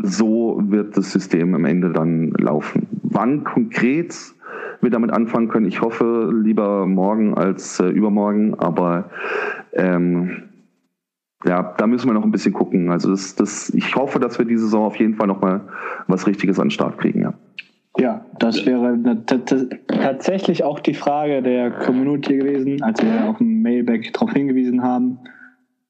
[0.04, 2.88] so wird das System am Ende dann laufen.
[3.04, 4.16] Wann konkret
[4.82, 9.10] wir damit anfangen können, ich hoffe lieber morgen als äh, übermorgen, aber
[9.74, 10.44] ähm,
[11.45, 12.89] ja, da müssen wir noch ein bisschen gucken.
[12.91, 15.62] Also das, das, ich hoffe, dass wir diese Saison auf jeden Fall noch mal
[16.08, 17.34] was Richtiges an den Start kriegen, ja.
[18.00, 19.26] Ja, das wäre
[19.88, 25.17] tatsächlich auch die Frage der Community gewesen, als wir auf dem Mailback darauf hingewiesen haben.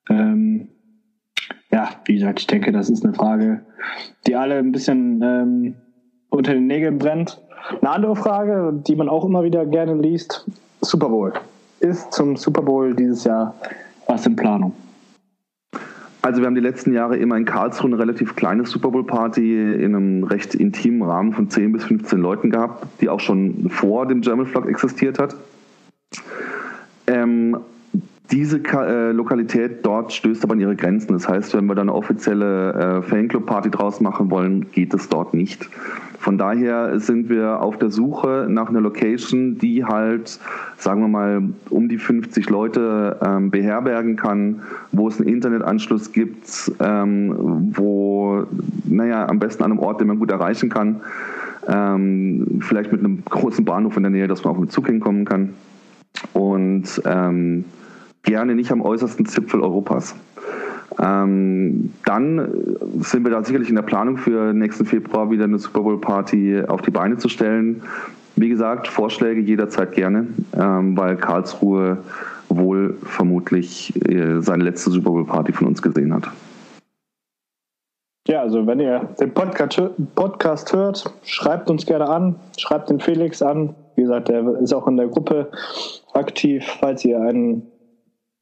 [0.09, 0.69] Ähm,
[1.69, 3.65] ja, wie gesagt, ich denke, das ist eine Frage,
[4.25, 5.75] die alle ein bisschen ähm,
[6.29, 7.41] unter den Nägeln brennt.
[7.81, 11.33] Eine andere Frage, die man auch immer wieder gerne liest, Super Bowl.
[11.81, 13.53] Ist zum Super Bowl dieses Jahr
[14.07, 14.71] was in Planung?
[16.21, 19.53] Also wir haben die letzten Jahre immer in Karlsruhe eine relativ kleine Super Bowl Party
[19.53, 24.07] in einem recht intimen Rahmen von 10 bis 15 Leuten gehabt, die auch schon vor
[24.07, 25.35] dem German Flock existiert hat.
[27.05, 27.57] Ähm,
[28.31, 31.13] diese äh, Lokalität dort stößt aber an ihre Grenzen.
[31.13, 35.33] Das heißt, wenn wir da eine offizielle äh, Fanclub-Party draus machen wollen, geht es dort
[35.33, 35.69] nicht.
[36.19, 40.39] Von daher sind wir auf der Suche nach einer Location, die halt,
[40.77, 46.71] sagen wir mal, um die 50 Leute ähm, beherbergen kann, wo es einen Internetanschluss gibt,
[46.79, 48.45] ähm, wo,
[48.85, 51.01] naja, am besten an einem Ort, den man gut erreichen kann.
[51.67, 55.25] Ähm, vielleicht mit einem großen Bahnhof in der Nähe, dass man auch mit Zug hinkommen
[55.25, 55.53] kann.
[56.33, 57.65] Und ähm,
[58.23, 60.15] gerne nicht am äußersten Zipfel Europas.
[60.99, 65.81] Ähm, dann sind wir da sicherlich in der Planung für nächsten Februar wieder eine Super
[65.81, 67.83] Bowl Party auf die Beine zu stellen.
[68.35, 71.97] Wie gesagt, Vorschläge jederzeit gerne, ähm, weil Karlsruhe
[72.49, 76.29] wohl vermutlich äh, seine letzte Super Bowl Party von uns gesehen hat.
[78.27, 79.81] Ja, also wenn ihr den Podcast,
[80.15, 83.73] Podcast hört, schreibt uns gerne an, schreibt den Felix an.
[83.95, 85.49] Wie gesagt, der ist auch in der Gruppe
[86.13, 87.63] aktiv, falls ihr einen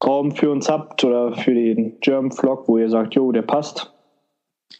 [0.04, 3.92] Raum für uns habt oder für den German Vlog, wo ihr sagt, jo, der passt,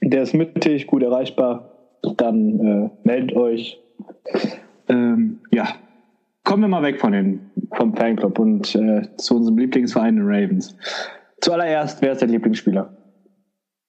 [0.03, 1.71] der ist mittig, gut erreichbar,
[2.17, 3.81] dann äh, meldet euch.
[4.89, 5.67] Ähm, ja,
[6.45, 10.77] kommen wir mal weg von den, vom Fanclub und äh, zu unserem Lieblingsverein, den Ravens.
[11.41, 12.97] Zuallererst, wer ist der Lieblingsspieler?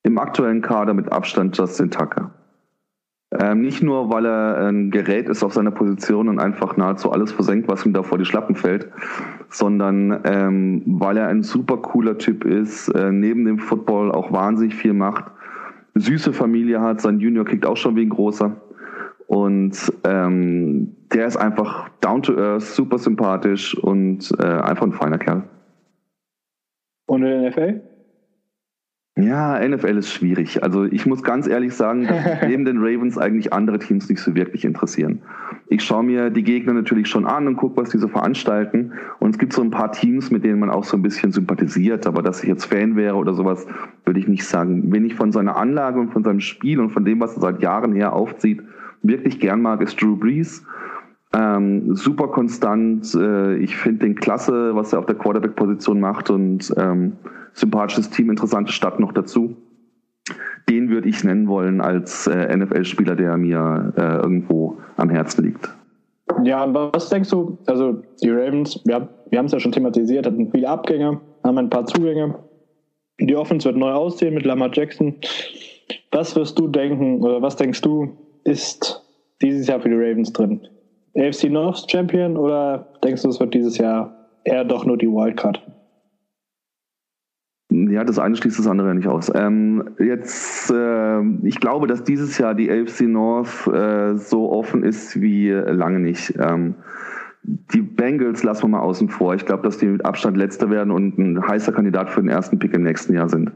[0.03, 2.31] Im aktuellen Kader mit Abstand Justin Tucker.
[3.39, 7.31] Ähm, nicht nur, weil er ein Gerät ist auf seiner Position und einfach nahezu alles
[7.31, 8.89] versenkt, was ihm da vor die Schlappen fällt,
[9.49, 14.75] sondern ähm, weil er ein super cooler Typ ist, äh, neben dem Football auch wahnsinnig
[14.75, 15.25] viel macht,
[15.95, 18.55] süße Familie hat, sein Junior kickt auch schon wie ein großer
[19.27, 25.17] Und ähm, der ist einfach down to earth, super sympathisch und äh, einfach ein feiner
[25.17, 25.43] Kerl.
[27.07, 27.81] Und in der NFL?
[29.17, 30.61] Ja, NFL ist schwierig.
[30.61, 34.35] Also ich muss ganz ehrlich sagen, dass neben den Ravens eigentlich andere Teams nicht so
[34.35, 35.23] wirklich interessieren.
[35.69, 38.93] Ich schaue mir die Gegner natürlich schon an und gucke, was die so veranstalten.
[39.19, 42.05] Und es gibt so ein paar Teams, mit denen man auch so ein bisschen sympathisiert.
[42.05, 43.65] Aber dass ich jetzt Fan wäre oder sowas,
[44.05, 44.91] würde ich nicht sagen.
[44.91, 47.61] Wenn ich von seiner Anlage und von seinem Spiel und von dem, was er seit
[47.61, 48.61] Jahren her aufzieht,
[49.01, 50.63] wirklich gern mag, ist Drew Brees.
[51.37, 53.13] Ähm, super konstant.
[53.13, 57.13] Äh, ich finde den klasse, was er auf der Quarterback-Position macht und ähm,
[57.53, 59.55] sympathisches Team, interessante Stadt noch dazu.
[60.67, 65.69] Den würde ich nennen wollen als äh, NFL-Spieler, der mir äh, irgendwo am Herzen liegt.
[66.43, 67.57] Ja, was denkst du?
[67.67, 71.69] Also die Ravens, wir, wir haben es ja schon thematisiert, hatten viele Abgänge, haben ein
[71.69, 72.35] paar Zugänge.
[73.19, 75.15] Die Offense wird neu aussehen mit Lamar Jackson.
[76.11, 79.03] Was wirst du denken oder was denkst du, ist
[79.41, 80.67] dieses Jahr für die Ravens drin?
[81.17, 85.61] AFC North Champion oder denkst du, es wird dieses Jahr eher doch nur die Wildcard?
[87.69, 89.31] Ja, das eine schließt das andere nicht aus.
[89.35, 95.19] Ähm, jetzt, äh, ich glaube, dass dieses Jahr die AFC North äh, so offen ist
[95.21, 96.33] wie lange nicht.
[96.39, 96.75] Ähm,
[97.43, 99.35] die Bengals lassen wir mal außen vor.
[99.35, 102.59] Ich glaube, dass die mit Abstand letzter werden und ein heißer Kandidat für den ersten
[102.59, 103.51] Pick im nächsten Jahr sind.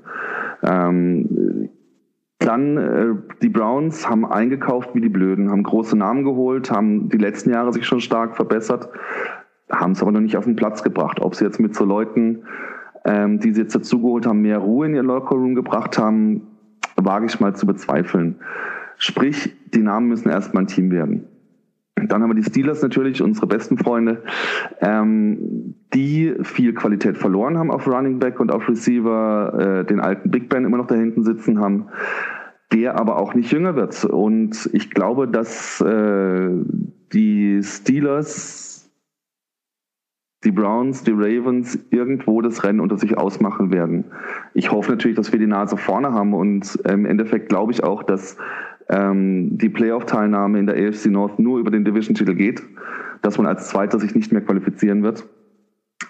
[0.63, 1.69] Ähm,
[2.45, 7.17] dann äh, die Browns haben eingekauft wie die Blöden, haben große Namen geholt, haben die
[7.17, 8.89] letzten Jahre sich schon stark verbessert,
[9.71, 11.19] haben es aber noch nicht auf den Platz gebracht.
[11.21, 12.43] Ob sie jetzt mit so Leuten,
[13.05, 16.47] ähm, die sie jetzt dazugeholt haben, mehr Ruhe in ihr Lockerroom gebracht haben,
[16.95, 18.35] wage ich mal zu bezweifeln.
[18.97, 21.27] Sprich, die Namen müssen erstmal ein Team werden.
[22.07, 24.23] Dann haben wir die Steelers natürlich, unsere besten Freunde,
[24.79, 30.31] ähm, die viel Qualität verloren haben auf Running Back und auf Receiver, äh, den alten
[30.31, 31.87] Big Ben immer noch da hinten sitzen haben,
[32.71, 34.05] der aber auch nicht jünger wird.
[34.05, 36.49] Und ich glaube, dass äh,
[37.13, 38.89] die Steelers,
[40.43, 44.05] die Browns, die Ravens irgendwo das Rennen unter sich ausmachen werden.
[44.53, 48.01] Ich hoffe natürlich, dass wir die Nase vorne haben und im Endeffekt glaube ich auch,
[48.03, 48.37] dass
[48.91, 52.61] ähm, die Playoff-Teilnahme in der AFC North nur über den Division-Titel geht,
[53.21, 55.25] dass man als Zweiter sich nicht mehr qualifizieren wird.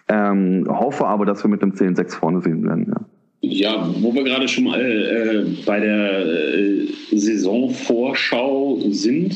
[0.08, 2.88] Ähm, hoffe aber, dass wir mit dem 10-6 vorne sehen werden.
[2.89, 3.06] Ja.
[3.43, 9.36] Ja, wo wir gerade schon mal äh, bei der äh, Saisonvorschau sind.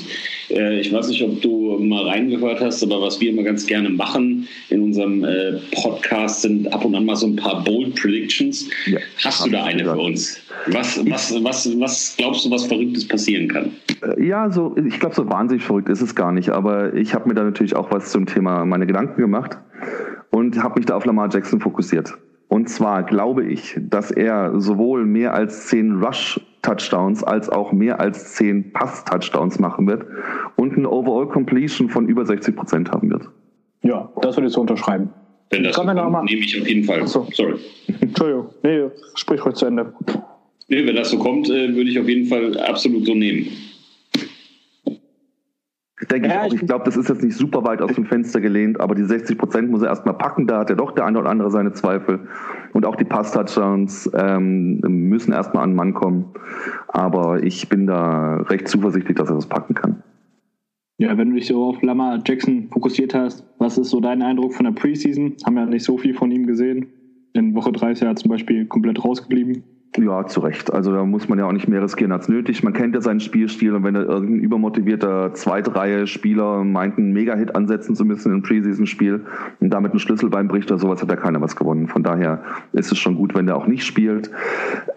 [0.52, 3.90] Äh, ich weiß nicht, ob du mal reingehört hast, aber was wir immer ganz gerne
[3.90, 8.70] machen in unserem äh, Podcast sind ab und an mal so ein paar Bold Predictions.
[8.86, 10.40] Ja, hast du da eine für uns?
[10.68, 13.72] Was, was, was, was glaubst du, was Verrücktes passieren kann?
[14.04, 17.28] Äh, ja, so, ich glaube, so wahnsinnig verrückt ist es gar nicht, aber ich habe
[17.28, 19.58] mir da natürlich auch was zum Thema meine Gedanken gemacht
[20.30, 22.14] und habe mich da auf Lamar Jackson fokussiert.
[22.48, 28.34] Und zwar glaube ich, dass er sowohl mehr als zehn Rush-Touchdowns als auch mehr als
[28.34, 30.06] zehn Pass-Touchdowns machen wird
[30.56, 33.30] und eine Overall-Completion von über 60 Prozent haben wird.
[33.82, 35.10] Ja, das würde ich so unterschreiben.
[35.52, 37.02] Wenn das so kommt, nehme ich auf jeden Fall.
[37.02, 37.28] Achso.
[37.34, 37.56] Sorry.
[38.02, 38.50] Entschuldigung.
[38.64, 39.94] Nee, sprich ruhig zu Ende.
[40.68, 43.48] Nee, wenn das so kommt, äh, würde ich auf jeden Fall absolut so nehmen.
[46.12, 46.54] Denke ja, ich auch.
[46.54, 49.38] Ich glaube, das ist jetzt nicht super weit aus dem Fenster gelehnt, aber die 60
[49.38, 50.46] Prozent muss er erstmal packen.
[50.46, 52.28] Da hat ja doch der eine oder andere seine Zweifel.
[52.74, 56.34] Und auch die Pass-Touchdowns ähm, müssen erstmal an den Mann kommen.
[56.90, 60.04] Aber ich bin da recht zuversichtlich, dass er das packen kann.
[60.98, 64.54] Ja, wenn du dich so auf Lamar Jackson fokussiert hast, was ist so dein Eindruck
[64.54, 65.36] von der Preseason?
[65.46, 66.88] Haben ja nicht so viel von ihm gesehen.
[67.34, 69.64] In Woche 30 ist er zum Beispiel komplett rausgeblieben.
[69.98, 70.74] Ja, zu Recht.
[70.74, 72.64] Also da muss man ja auch nicht mehr riskieren als nötig.
[72.64, 77.96] Man kennt ja seinen Spielstil und wenn da irgendein übermotivierter Zweitreihe-Spieler meint, einen Mega-Hit ansetzen
[77.96, 79.22] zu müssen im Preseason-Spiel
[79.62, 81.88] und damit einen Schlüsselbein bricht oder sowas, hat ja keiner was gewonnen.
[81.88, 84.32] Von daher ist es schon gut, wenn der auch nicht spielt.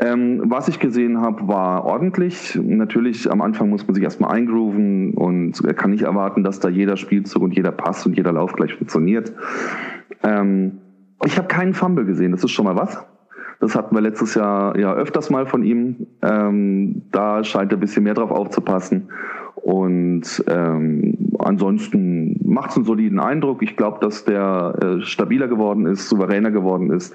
[0.01, 2.59] Ähm, was ich gesehen habe, war ordentlich.
[2.61, 6.69] Natürlich, am Anfang muss man sich erstmal eingrooven und er kann nicht erwarten, dass da
[6.69, 9.33] jeder Spielzug und jeder Pass und jeder Lauf gleich funktioniert.
[10.25, 10.79] Ähm,
[11.25, 13.05] ich habe keinen Fumble gesehen, das ist schon mal was.
[13.61, 16.07] Das hatten wir letztes Jahr ja öfters mal von ihm.
[16.23, 19.11] Ähm, da scheint er ein bisschen mehr drauf aufzupassen.
[19.57, 23.63] Und ähm, ansonsten macht es einen soliden Eindruck.
[23.63, 27.15] Ich glaube, dass der äh, stabiler geworden ist, souveräner geworden ist.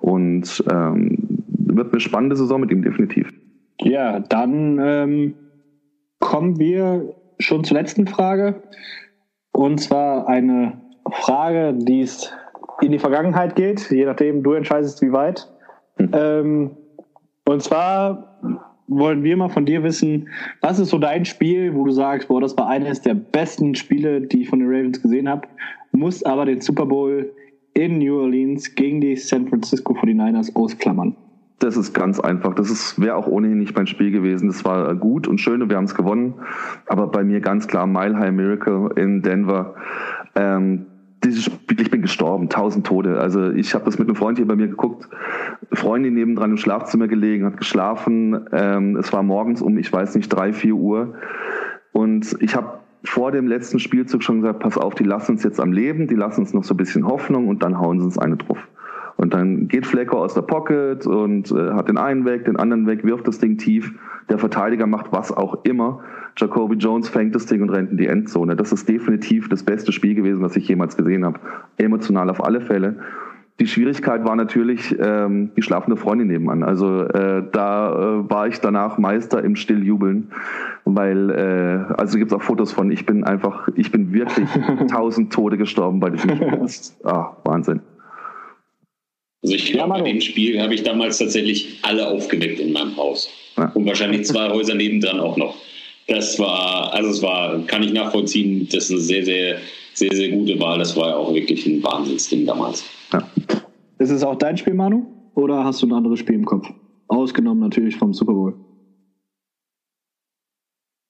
[0.00, 1.16] Und ähm,
[1.48, 3.32] wird eine spannende Saison mit ihm definitiv.
[3.80, 5.34] Ja, dann ähm,
[6.18, 8.62] kommen wir schon zur letzten Frage.
[9.52, 12.32] Und zwar eine Frage, die es
[12.80, 15.48] in die Vergangenheit geht, je nachdem, du entscheidest, wie weit.
[16.12, 16.70] Ähm,
[17.44, 18.38] und zwar
[18.88, 20.28] wollen wir mal von dir wissen,
[20.60, 24.22] was ist so dein Spiel, wo du sagst, boah, das war eines der besten Spiele,
[24.22, 25.46] die ich von den Ravens gesehen habe,
[25.92, 27.30] muss aber den Super Bowl
[27.74, 31.16] in New Orleans gegen die San Francisco 49ers ausklammern.
[31.60, 32.54] Das ist ganz einfach.
[32.54, 34.46] Das wäre auch ohnehin nicht mein Spiel gewesen.
[34.46, 36.34] Das war gut und schön und wir haben es gewonnen.
[36.86, 39.74] Aber bei mir ganz klar Mile High Miracle in Denver.
[40.36, 40.86] Ähm,
[41.24, 43.20] dieses Spiel, ich bin gestorben, tausend Tode.
[43.20, 45.08] Also ich habe das mit einem Freund hier bei mir geguckt,
[45.72, 48.46] Freundin nebendran im Schlafzimmer gelegen, hat geschlafen.
[48.52, 51.14] Ähm, es war morgens um, ich weiß nicht, drei, vier Uhr.
[51.92, 55.60] Und ich habe vor dem letzten Spielzug schon gesagt, pass auf, die lassen uns jetzt
[55.60, 58.18] am Leben, die lassen uns noch so ein bisschen Hoffnung und dann hauen sie uns
[58.18, 58.58] eine drauf.
[59.18, 62.86] Und dann geht Flecker aus der Pocket und äh, hat den einen weg, den anderen
[62.86, 63.92] weg, wirft das Ding tief.
[64.30, 66.00] Der Verteidiger macht was auch immer.
[66.36, 68.54] Jacoby Jones fängt das Ding und rennt in die Endzone.
[68.54, 71.40] Das ist definitiv das beste Spiel gewesen, was ich jemals gesehen habe.
[71.78, 73.00] Emotional auf alle Fälle.
[73.58, 76.62] Die Schwierigkeit war natürlich ähm, die schlafende Freundin nebenan.
[76.62, 80.30] Also äh, da äh, war ich danach Meister im Stilljubeln,
[80.84, 82.92] weil äh, also gibt es auch Fotos von.
[82.92, 84.48] Ich bin einfach, ich bin wirklich
[84.92, 86.68] tausend Tode gestorben bei diesem Spiel.
[87.02, 87.80] Ah, Wahnsinn.
[89.42, 92.96] Also ich glaube, ja, bei dem Spiel habe ich damals tatsächlich alle aufgeweckt in meinem
[92.96, 93.28] Haus.
[93.56, 93.70] Ja.
[93.72, 95.54] Und wahrscheinlich zwei Häuser nebendran auch noch.
[96.08, 99.58] Das war, also es war, kann ich nachvollziehen, das ist eine sehr, sehr,
[99.94, 100.78] sehr, sehr gute Wahl.
[100.78, 102.84] Das war ja auch wirklich ein Wahnsinnsding damals.
[103.12, 103.30] Ja.
[103.98, 105.06] Ist es auch dein Spiel, Manu?
[105.34, 106.68] Oder hast du ein anderes Spiel im Kopf?
[107.08, 108.54] Ausgenommen natürlich vom Super Bowl.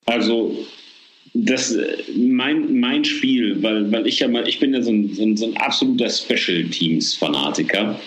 [0.07, 0.53] Also
[1.35, 1.77] das
[2.17, 5.37] mein, mein Spiel, weil, weil ich ja mal, ich bin ja so ein, so ein,
[5.37, 7.99] so ein absoluter Special Teams Fanatiker.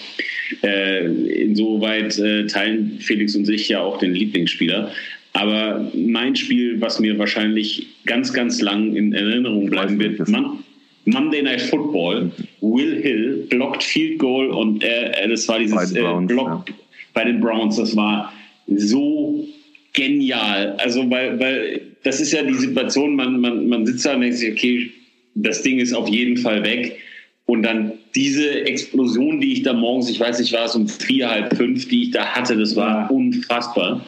[0.64, 1.06] Äh,
[1.44, 4.92] insoweit äh, teilen Felix und sich ja auch den Lieblingsspieler.
[5.34, 10.60] Aber mein Spiel, was mir wahrscheinlich ganz, ganz lang in Erinnerung bleiben wird, Mon
[11.06, 16.48] Monday Night Football, Will Hill blockt Field Goal und äh, das war dieses äh, Block
[16.48, 16.66] ja.
[17.14, 18.32] bei den Browns, das war
[18.68, 19.48] so
[19.94, 20.76] genial.
[20.78, 24.38] Also, weil, weil das ist ja die Situation, man, man, man sitzt da und denkt
[24.38, 24.92] sich, okay,
[25.36, 26.98] das Ding ist auf jeden Fall weg.
[27.46, 31.30] Und dann diese Explosion, die ich da morgens, ich weiß nicht, war es um vier,
[31.30, 34.06] halb fünf, die ich da hatte, das war unfassbar.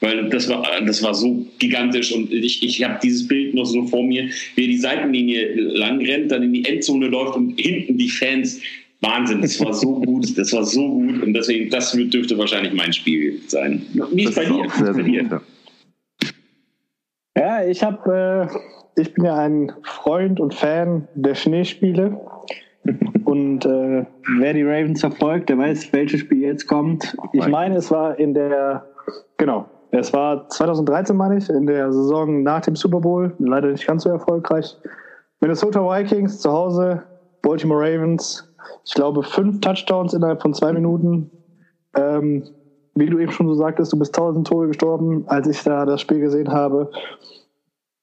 [0.00, 3.86] Weil das war, das war so gigantisch und ich, ich habe dieses Bild noch so
[3.86, 7.96] vor mir, wie er die Seitenlinie lang rennt, dann in die Endzone läuft und hinten
[7.96, 8.60] die Fans.
[9.04, 12.92] Wahnsinn, das war so gut, das war so gut und deswegen, das dürfte wahrscheinlich mein
[12.92, 13.82] Spiel sein.
[14.12, 14.68] Nicht bei dir.
[14.70, 15.42] Sehr, sehr gut,
[17.36, 18.48] ja, ich habe,
[18.96, 22.20] äh, ich bin ja ein Freund und Fan der Schneespiele.
[23.24, 24.04] Und äh,
[24.38, 27.16] wer die Ravens verfolgt, der weiß, welches Spiel jetzt kommt.
[27.32, 28.84] Ich meine, es war in der,
[29.38, 33.34] genau, es war 2013, meine ich, in der Saison nach dem Super Bowl.
[33.38, 34.76] Leider nicht ganz so erfolgreich.
[35.40, 37.02] Minnesota Vikings zu Hause,
[37.40, 38.53] Baltimore Ravens.
[38.84, 41.30] Ich glaube, fünf Touchdowns innerhalb von zwei Minuten.
[41.96, 42.44] Ähm,
[42.94, 46.00] wie du eben schon so sagtest, du bist tausend Tore gestorben, als ich da das
[46.00, 46.90] Spiel gesehen habe.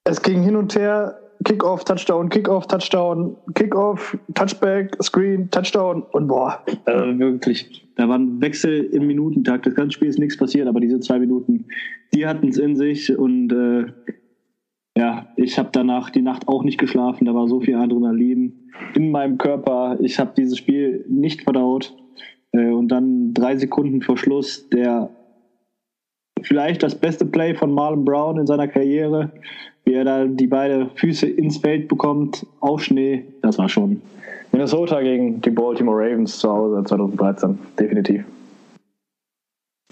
[0.03, 6.61] Es ging hin und her, Kickoff, Touchdown, Kickoff, Touchdown, Kickoff, Touchback, Screen, Touchdown und boah,
[6.85, 9.65] äh, wirklich, da waren Wechsel im Minutentakt.
[9.65, 11.67] Das ganze Spiel ist nichts passiert, aber diese zwei Minuten,
[12.13, 13.85] die hatten es in sich und äh,
[15.01, 17.25] ja, ich habe danach die Nacht auch nicht geschlafen.
[17.25, 19.97] Da war so viel Adrenalin in meinem Körper.
[19.99, 21.95] Ich habe dieses Spiel nicht verdaut.
[22.51, 25.09] Äh, und dann drei Sekunden vor Schluss der
[26.43, 29.31] vielleicht das beste Play von Marlon Brown in seiner Karriere,
[29.85, 34.01] wie er da die beiden Füße ins Feld bekommt, auf Schnee, das war schon
[34.51, 38.23] Minnesota gegen die Baltimore Ravens zu Hause 2013, definitiv.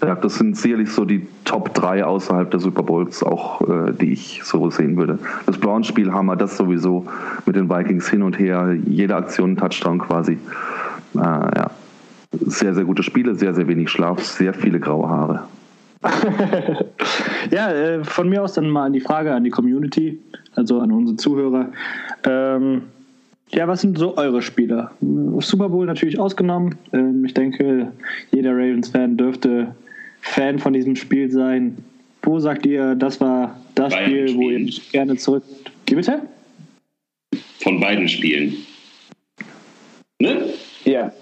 [0.02, 4.12] Ja, das sind sicherlich so die Top 3 außerhalb der Super Bowls, auch äh, die
[4.12, 5.18] ich so sehen würde.
[5.46, 7.06] Das Browns-Spiel haben wir das sowieso
[7.44, 10.38] mit den Vikings hin und her, jede Aktion Touchdown quasi.
[11.14, 11.70] Äh, ja
[12.32, 15.42] sehr, sehr gute Spiele, sehr, sehr wenig Schlaf, sehr viele graue Haare.
[17.50, 20.18] ja, äh, von mir aus dann mal an die Frage an die Community,
[20.54, 21.66] also an unsere Zuhörer.
[22.24, 22.82] Ähm,
[23.50, 24.92] ja, was sind so eure Spieler?
[25.40, 26.76] Super Bowl natürlich ausgenommen.
[26.92, 27.92] Ähm, ich denke,
[28.30, 29.74] jeder Ravens-Fan dürfte
[30.20, 31.78] Fan von diesem Spiel sein.
[32.22, 35.42] Wo sagt ihr, das war das beiden Spiel, wo ihr gerne zurück.
[35.86, 36.22] Wie bitte?
[37.62, 38.54] Von beiden Spielen.
[40.20, 40.52] Ne?
[40.84, 41.12] Ja.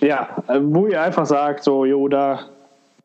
[0.00, 2.48] Ja, äh, wo ihr einfach sagt, so, jo, da,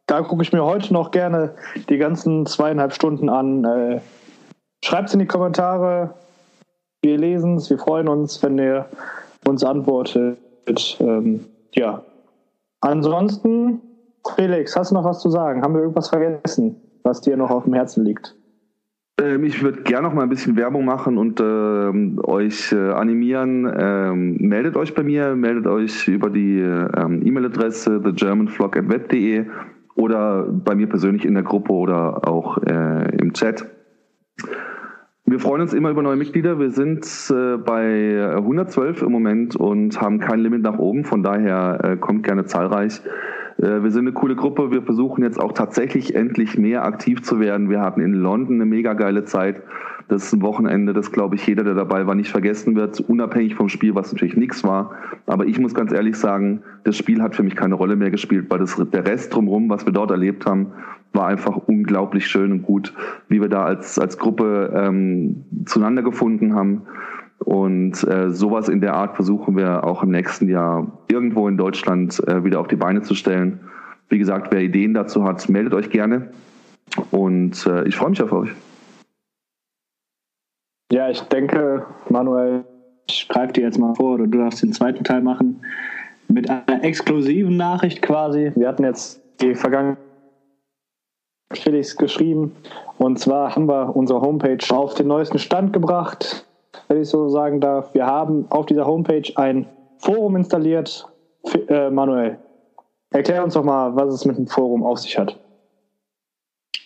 [0.08, 1.54] da gucke ich mir heute noch gerne
[1.90, 3.66] die ganzen zweieinhalb Stunden an.
[3.66, 4.00] Äh,
[4.86, 6.14] Schreibt es in die Kommentare.
[7.02, 8.86] Wir lesen es, wir freuen uns, wenn ihr
[9.44, 10.38] uns antwortet.
[11.00, 12.04] Ähm, ja.
[12.82, 13.82] Ansonsten,
[14.36, 15.62] Felix, hast du noch was zu sagen?
[15.62, 18.36] Haben wir irgendwas vergessen, was dir noch auf dem Herzen liegt?
[19.22, 23.72] Ähm, ich würde gerne noch mal ein bisschen Werbung machen und äh, euch äh, animieren.
[23.78, 29.46] Ähm, meldet euch bei mir, meldet euch über die ähm, E-Mail-Adresse thegermanflog.web.de
[29.96, 33.66] oder bei mir persönlich in der Gruppe oder auch äh, im Chat.
[35.28, 36.60] Wir freuen uns immer über neue Mitglieder.
[36.60, 41.06] Wir sind äh, bei 112 im Moment und haben kein Limit nach oben.
[41.06, 43.02] Von daher äh, kommt gerne zahlreich.
[43.58, 44.72] Äh, wir sind eine coole Gruppe.
[44.72, 47.70] Wir versuchen jetzt auch tatsächlich endlich mehr aktiv zu werden.
[47.70, 49.62] Wir hatten in London eine mega geile Zeit.
[50.08, 53.56] Das ist ein Wochenende, das glaube ich jeder, der dabei war, nicht vergessen wird, unabhängig
[53.56, 54.92] vom Spiel, was natürlich nichts war.
[55.26, 58.46] Aber ich muss ganz ehrlich sagen, das Spiel hat für mich keine Rolle mehr gespielt,
[58.50, 60.74] weil das, der Rest drumherum, was wir dort erlebt haben,
[61.12, 62.94] war einfach unglaublich schön und gut,
[63.30, 66.84] wie wir da als, als Gruppe ähm, zueinander gefunden haben.
[67.40, 72.26] Und äh, sowas in der Art versuchen wir auch im nächsten Jahr irgendwo in Deutschland
[72.28, 73.60] äh, wieder auf die Beine zu stellen.
[74.10, 76.32] Wie gesagt, wer Ideen dazu hat, meldet euch gerne.
[77.12, 78.50] Und äh, ich freue mich auf euch.
[80.92, 82.64] Ja, ich denke, Manuel,
[83.08, 85.62] ich greife dir jetzt mal vor, oder du darfst den zweiten Teil machen.
[86.28, 88.52] Mit einer exklusiven Nachricht quasi.
[88.56, 89.98] Wir hatten jetzt die vergangenen
[91.54, 92.56] Felix geschrieben.
[92.98, 96.48] Und zwar haben wir unsere Homepage auf den neuesten Stand gebracht,
[96.88, 97.94] wenn ich so sagen darf.
[97.94, 99.68] Wir haben auf dieser Homepage ein
[100.00, 101.08] Forum installiert.
[101.68, 102.40] Äh, Manuel,
[103.12, 105.40] erklär uns doch mal, was es mit dem Forum auf sich hat.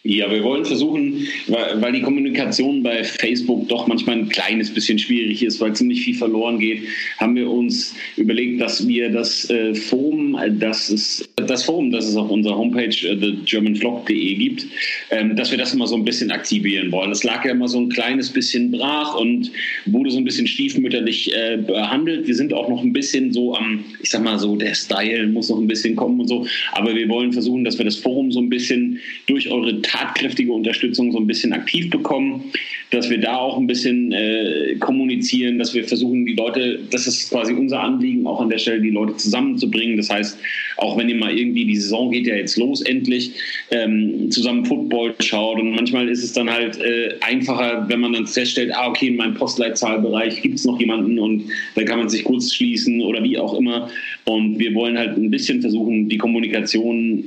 [0.03, 5.43] Ja, wir wollen versuchen, weil, die Kommunikation bei Facebook doch manchmal ein kleines bisschen schwierig
[5.43, 6.83] ist, weil ziemlich viel verloren geht,
[7.17, 12.07] haben wir uns überlegt, dass wir das äh, Forum, äh, das es, das Forum, das
[12.07, 14.67] es auf unserer Homepage äh, thegermanvlog.de gibt,
[15.11, 17.09] ähm, dass wir das immer so ein bisschen aktivieren wollen.
[17.09, 19.51] Das lag ja immer so ein kleines bisschen brach und
[19.85, 22.25] wurde so ein bisschen stiefmütterlich äh, behandelt.
[22.25, 25.49] Wir sind auch noch ein bisschen so am, ich sag mal so, der Style muss
[25.49, 28.39] noch ein bisschen kommen und so, aber wir wollen versuchen, dass wir das Forum so
[28.39, 32.51] ein bisschen durch eure tatkräftige Unterstützung so ein bisschen aktiv bekommen,
[32.91, 37.29] dass wir da auch ein bisschen äh, kommunizieren, dass wir versuchen, die Leute, das ist
[37.29, 39.97] quasi unser Anliegen, auch an der Stelle die Leute zusammenzubringen.
[39.97, 40.39] Das heißt,
[40.77, 43.31] auch wenn ihr mal irgendwie, die Saison geht ja jetzt los endlich,
[43.71, 48.27] ähm, zusammen Football schaut und manchmal ist es dann halt äh, einfacher, wenn man dann
[48.27, 52.23] feststellt, ah, okay, in meinem Postleitzahlbereich gibt es noch jemanden und dann kann man sich
[52.23, 53.89] kurz schließen oder wie auch immer.
[54.25, 57.23] Und wir wollen halt ein bisschen versuchen, die Kommunikation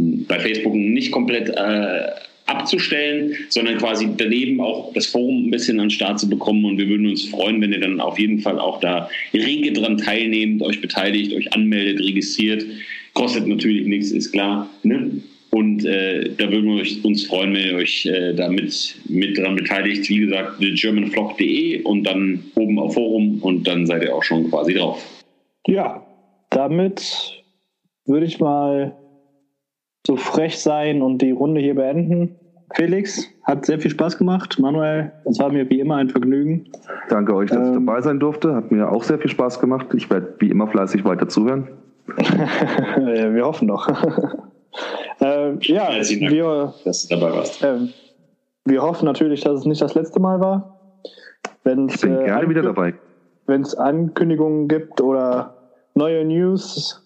[0.00, 2.10] bei Facebook nicht komplett äh,
[2.50, 6.64] abzustellen, sondern quasi daneben auch das Forum ein bisschen an den Start zu bekommen.
[6.64, 9.98] Und wir würden uns freuen, wenn ihr dann auf jeden Fall auch da rege dran
[9.98, 12.64] teilnehmt, euch beteiligt, euch anmeldet, registriert.
[13.14, 14.68] Kostet natürlich nichts, ist klar.
[14.82, 15.22] Ne?
[15.50, 18.96] Und äh, da würden wir uns freuen, wenn ihr euch äh, da mit,
[19.36, 20.08] dran beteiligt.
[20.08, 24.74] Wie gesagt, germanflock.de und dann oben auf Forum und dann seid ihr auch schon quasi
[24.74, 25.04] drauf.
[25.66, 26.06] Ja,
[26.50, 27.42] damit
[28.06, 28.96] würde ich mal
[30.06, 32.36] so frech sein und die Runde hier beenden.
[32.74, 34.58] Felix, hat sehr viel Spaß gemacht.
[34.58, 36.68] Manuel, es war mir wie immer ein Vergnügen.
[37.08, 38.54] Danke euch, dass ähm, ich dabei sein durfte.
[38.54, 39.86] Hat mir auch sehr viel Spaß gemacht.
[39.94, 41.68] Ich werde wie immer fleißig weiter zuhören.
[42.16, 43.88] wir hoffen doch.
[45.20, 47.62] äh, ja, wir, dass du dabei warst.
[47.62, 47.88] Äh,
[48.64, 50.80] wir hoffen natürlich, dass es nicht das letzte Mal war.
[51.64, 52.94] Wenn's, ich bin äh, gerne wieder dabei.
[53.46, 55.56] Wenn es Ankündigungen gibt oder
[55.94, 57.04] neue News,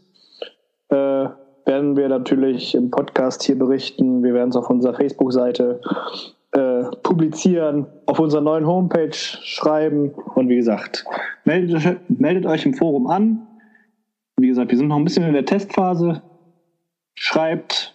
[0.90, 1.26] äh,
[1.64, 4.22] werden wir natürlich im Podcast hier berichten.
[4.22, 5.80] Wir werden es auf unserer Facebook-Seite
[6.52, 10.10] äh, publizieren, auf unserer neuen Homepage schreiben.
[10.34, 11.04] Und wie gesagt,
[11.44, 13.46] meldet, meldet euch im Forum an.
[14.36, 16.22] Wie gesagt, wir sind noch ein bisschen in der Testphase.
[17.14, 17.94] Schreibt,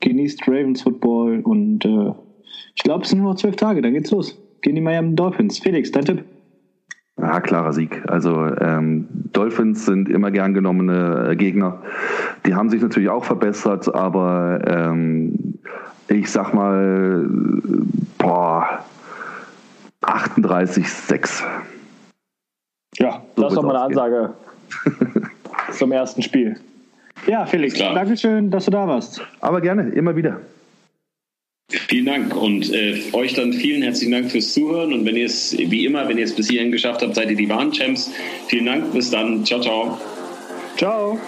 [0.00, 2.12] genießt Ravens Football und äh,
[2.76, 4.40] ich glaube, es sind nur noch zwölf Tage, dann geht's los.
[4.62, 5.58] Gehen die Miami Dolphins.
[5.58, 6.24] Felix, dein Tipp?
[7.20, 8.02] Ja, klarer Sieg.
[8.06, 11.82] Also ähm, Dolphins sind immer gern genommene äh, Gegner.
[12.46, 15.58] Die haben sich natürlich auch verbessert, aber ähm,
[16.08, 17.26] ich sag mal,
[18.18, 18.84] boah,
[20.02, 21.42] 38-6.
[22.98, 24.34] Ja, so das ist doch mal eine Ansage
[25.72, 26.56] zum ersten Spiel.
[27.26, 29.20] Ja, Felix, Dankeschön, dass du da warst.
[29.40, 30.40] Aber gerne, immer wieder.
[31.70, 35.54] Vielen Dank und äh, euch dann vielen herzlichen Dank fürs Zuhören und wenn ihr es,
[35.58, 38.10] wie immer, wenn ihr es bis hierhin geschafft habt, seid ihr die wahren Champs.
[38.46, 40.00] Vielen Dank, bis dann, ciao, ciao.
[40.78, 41.20] Ciao.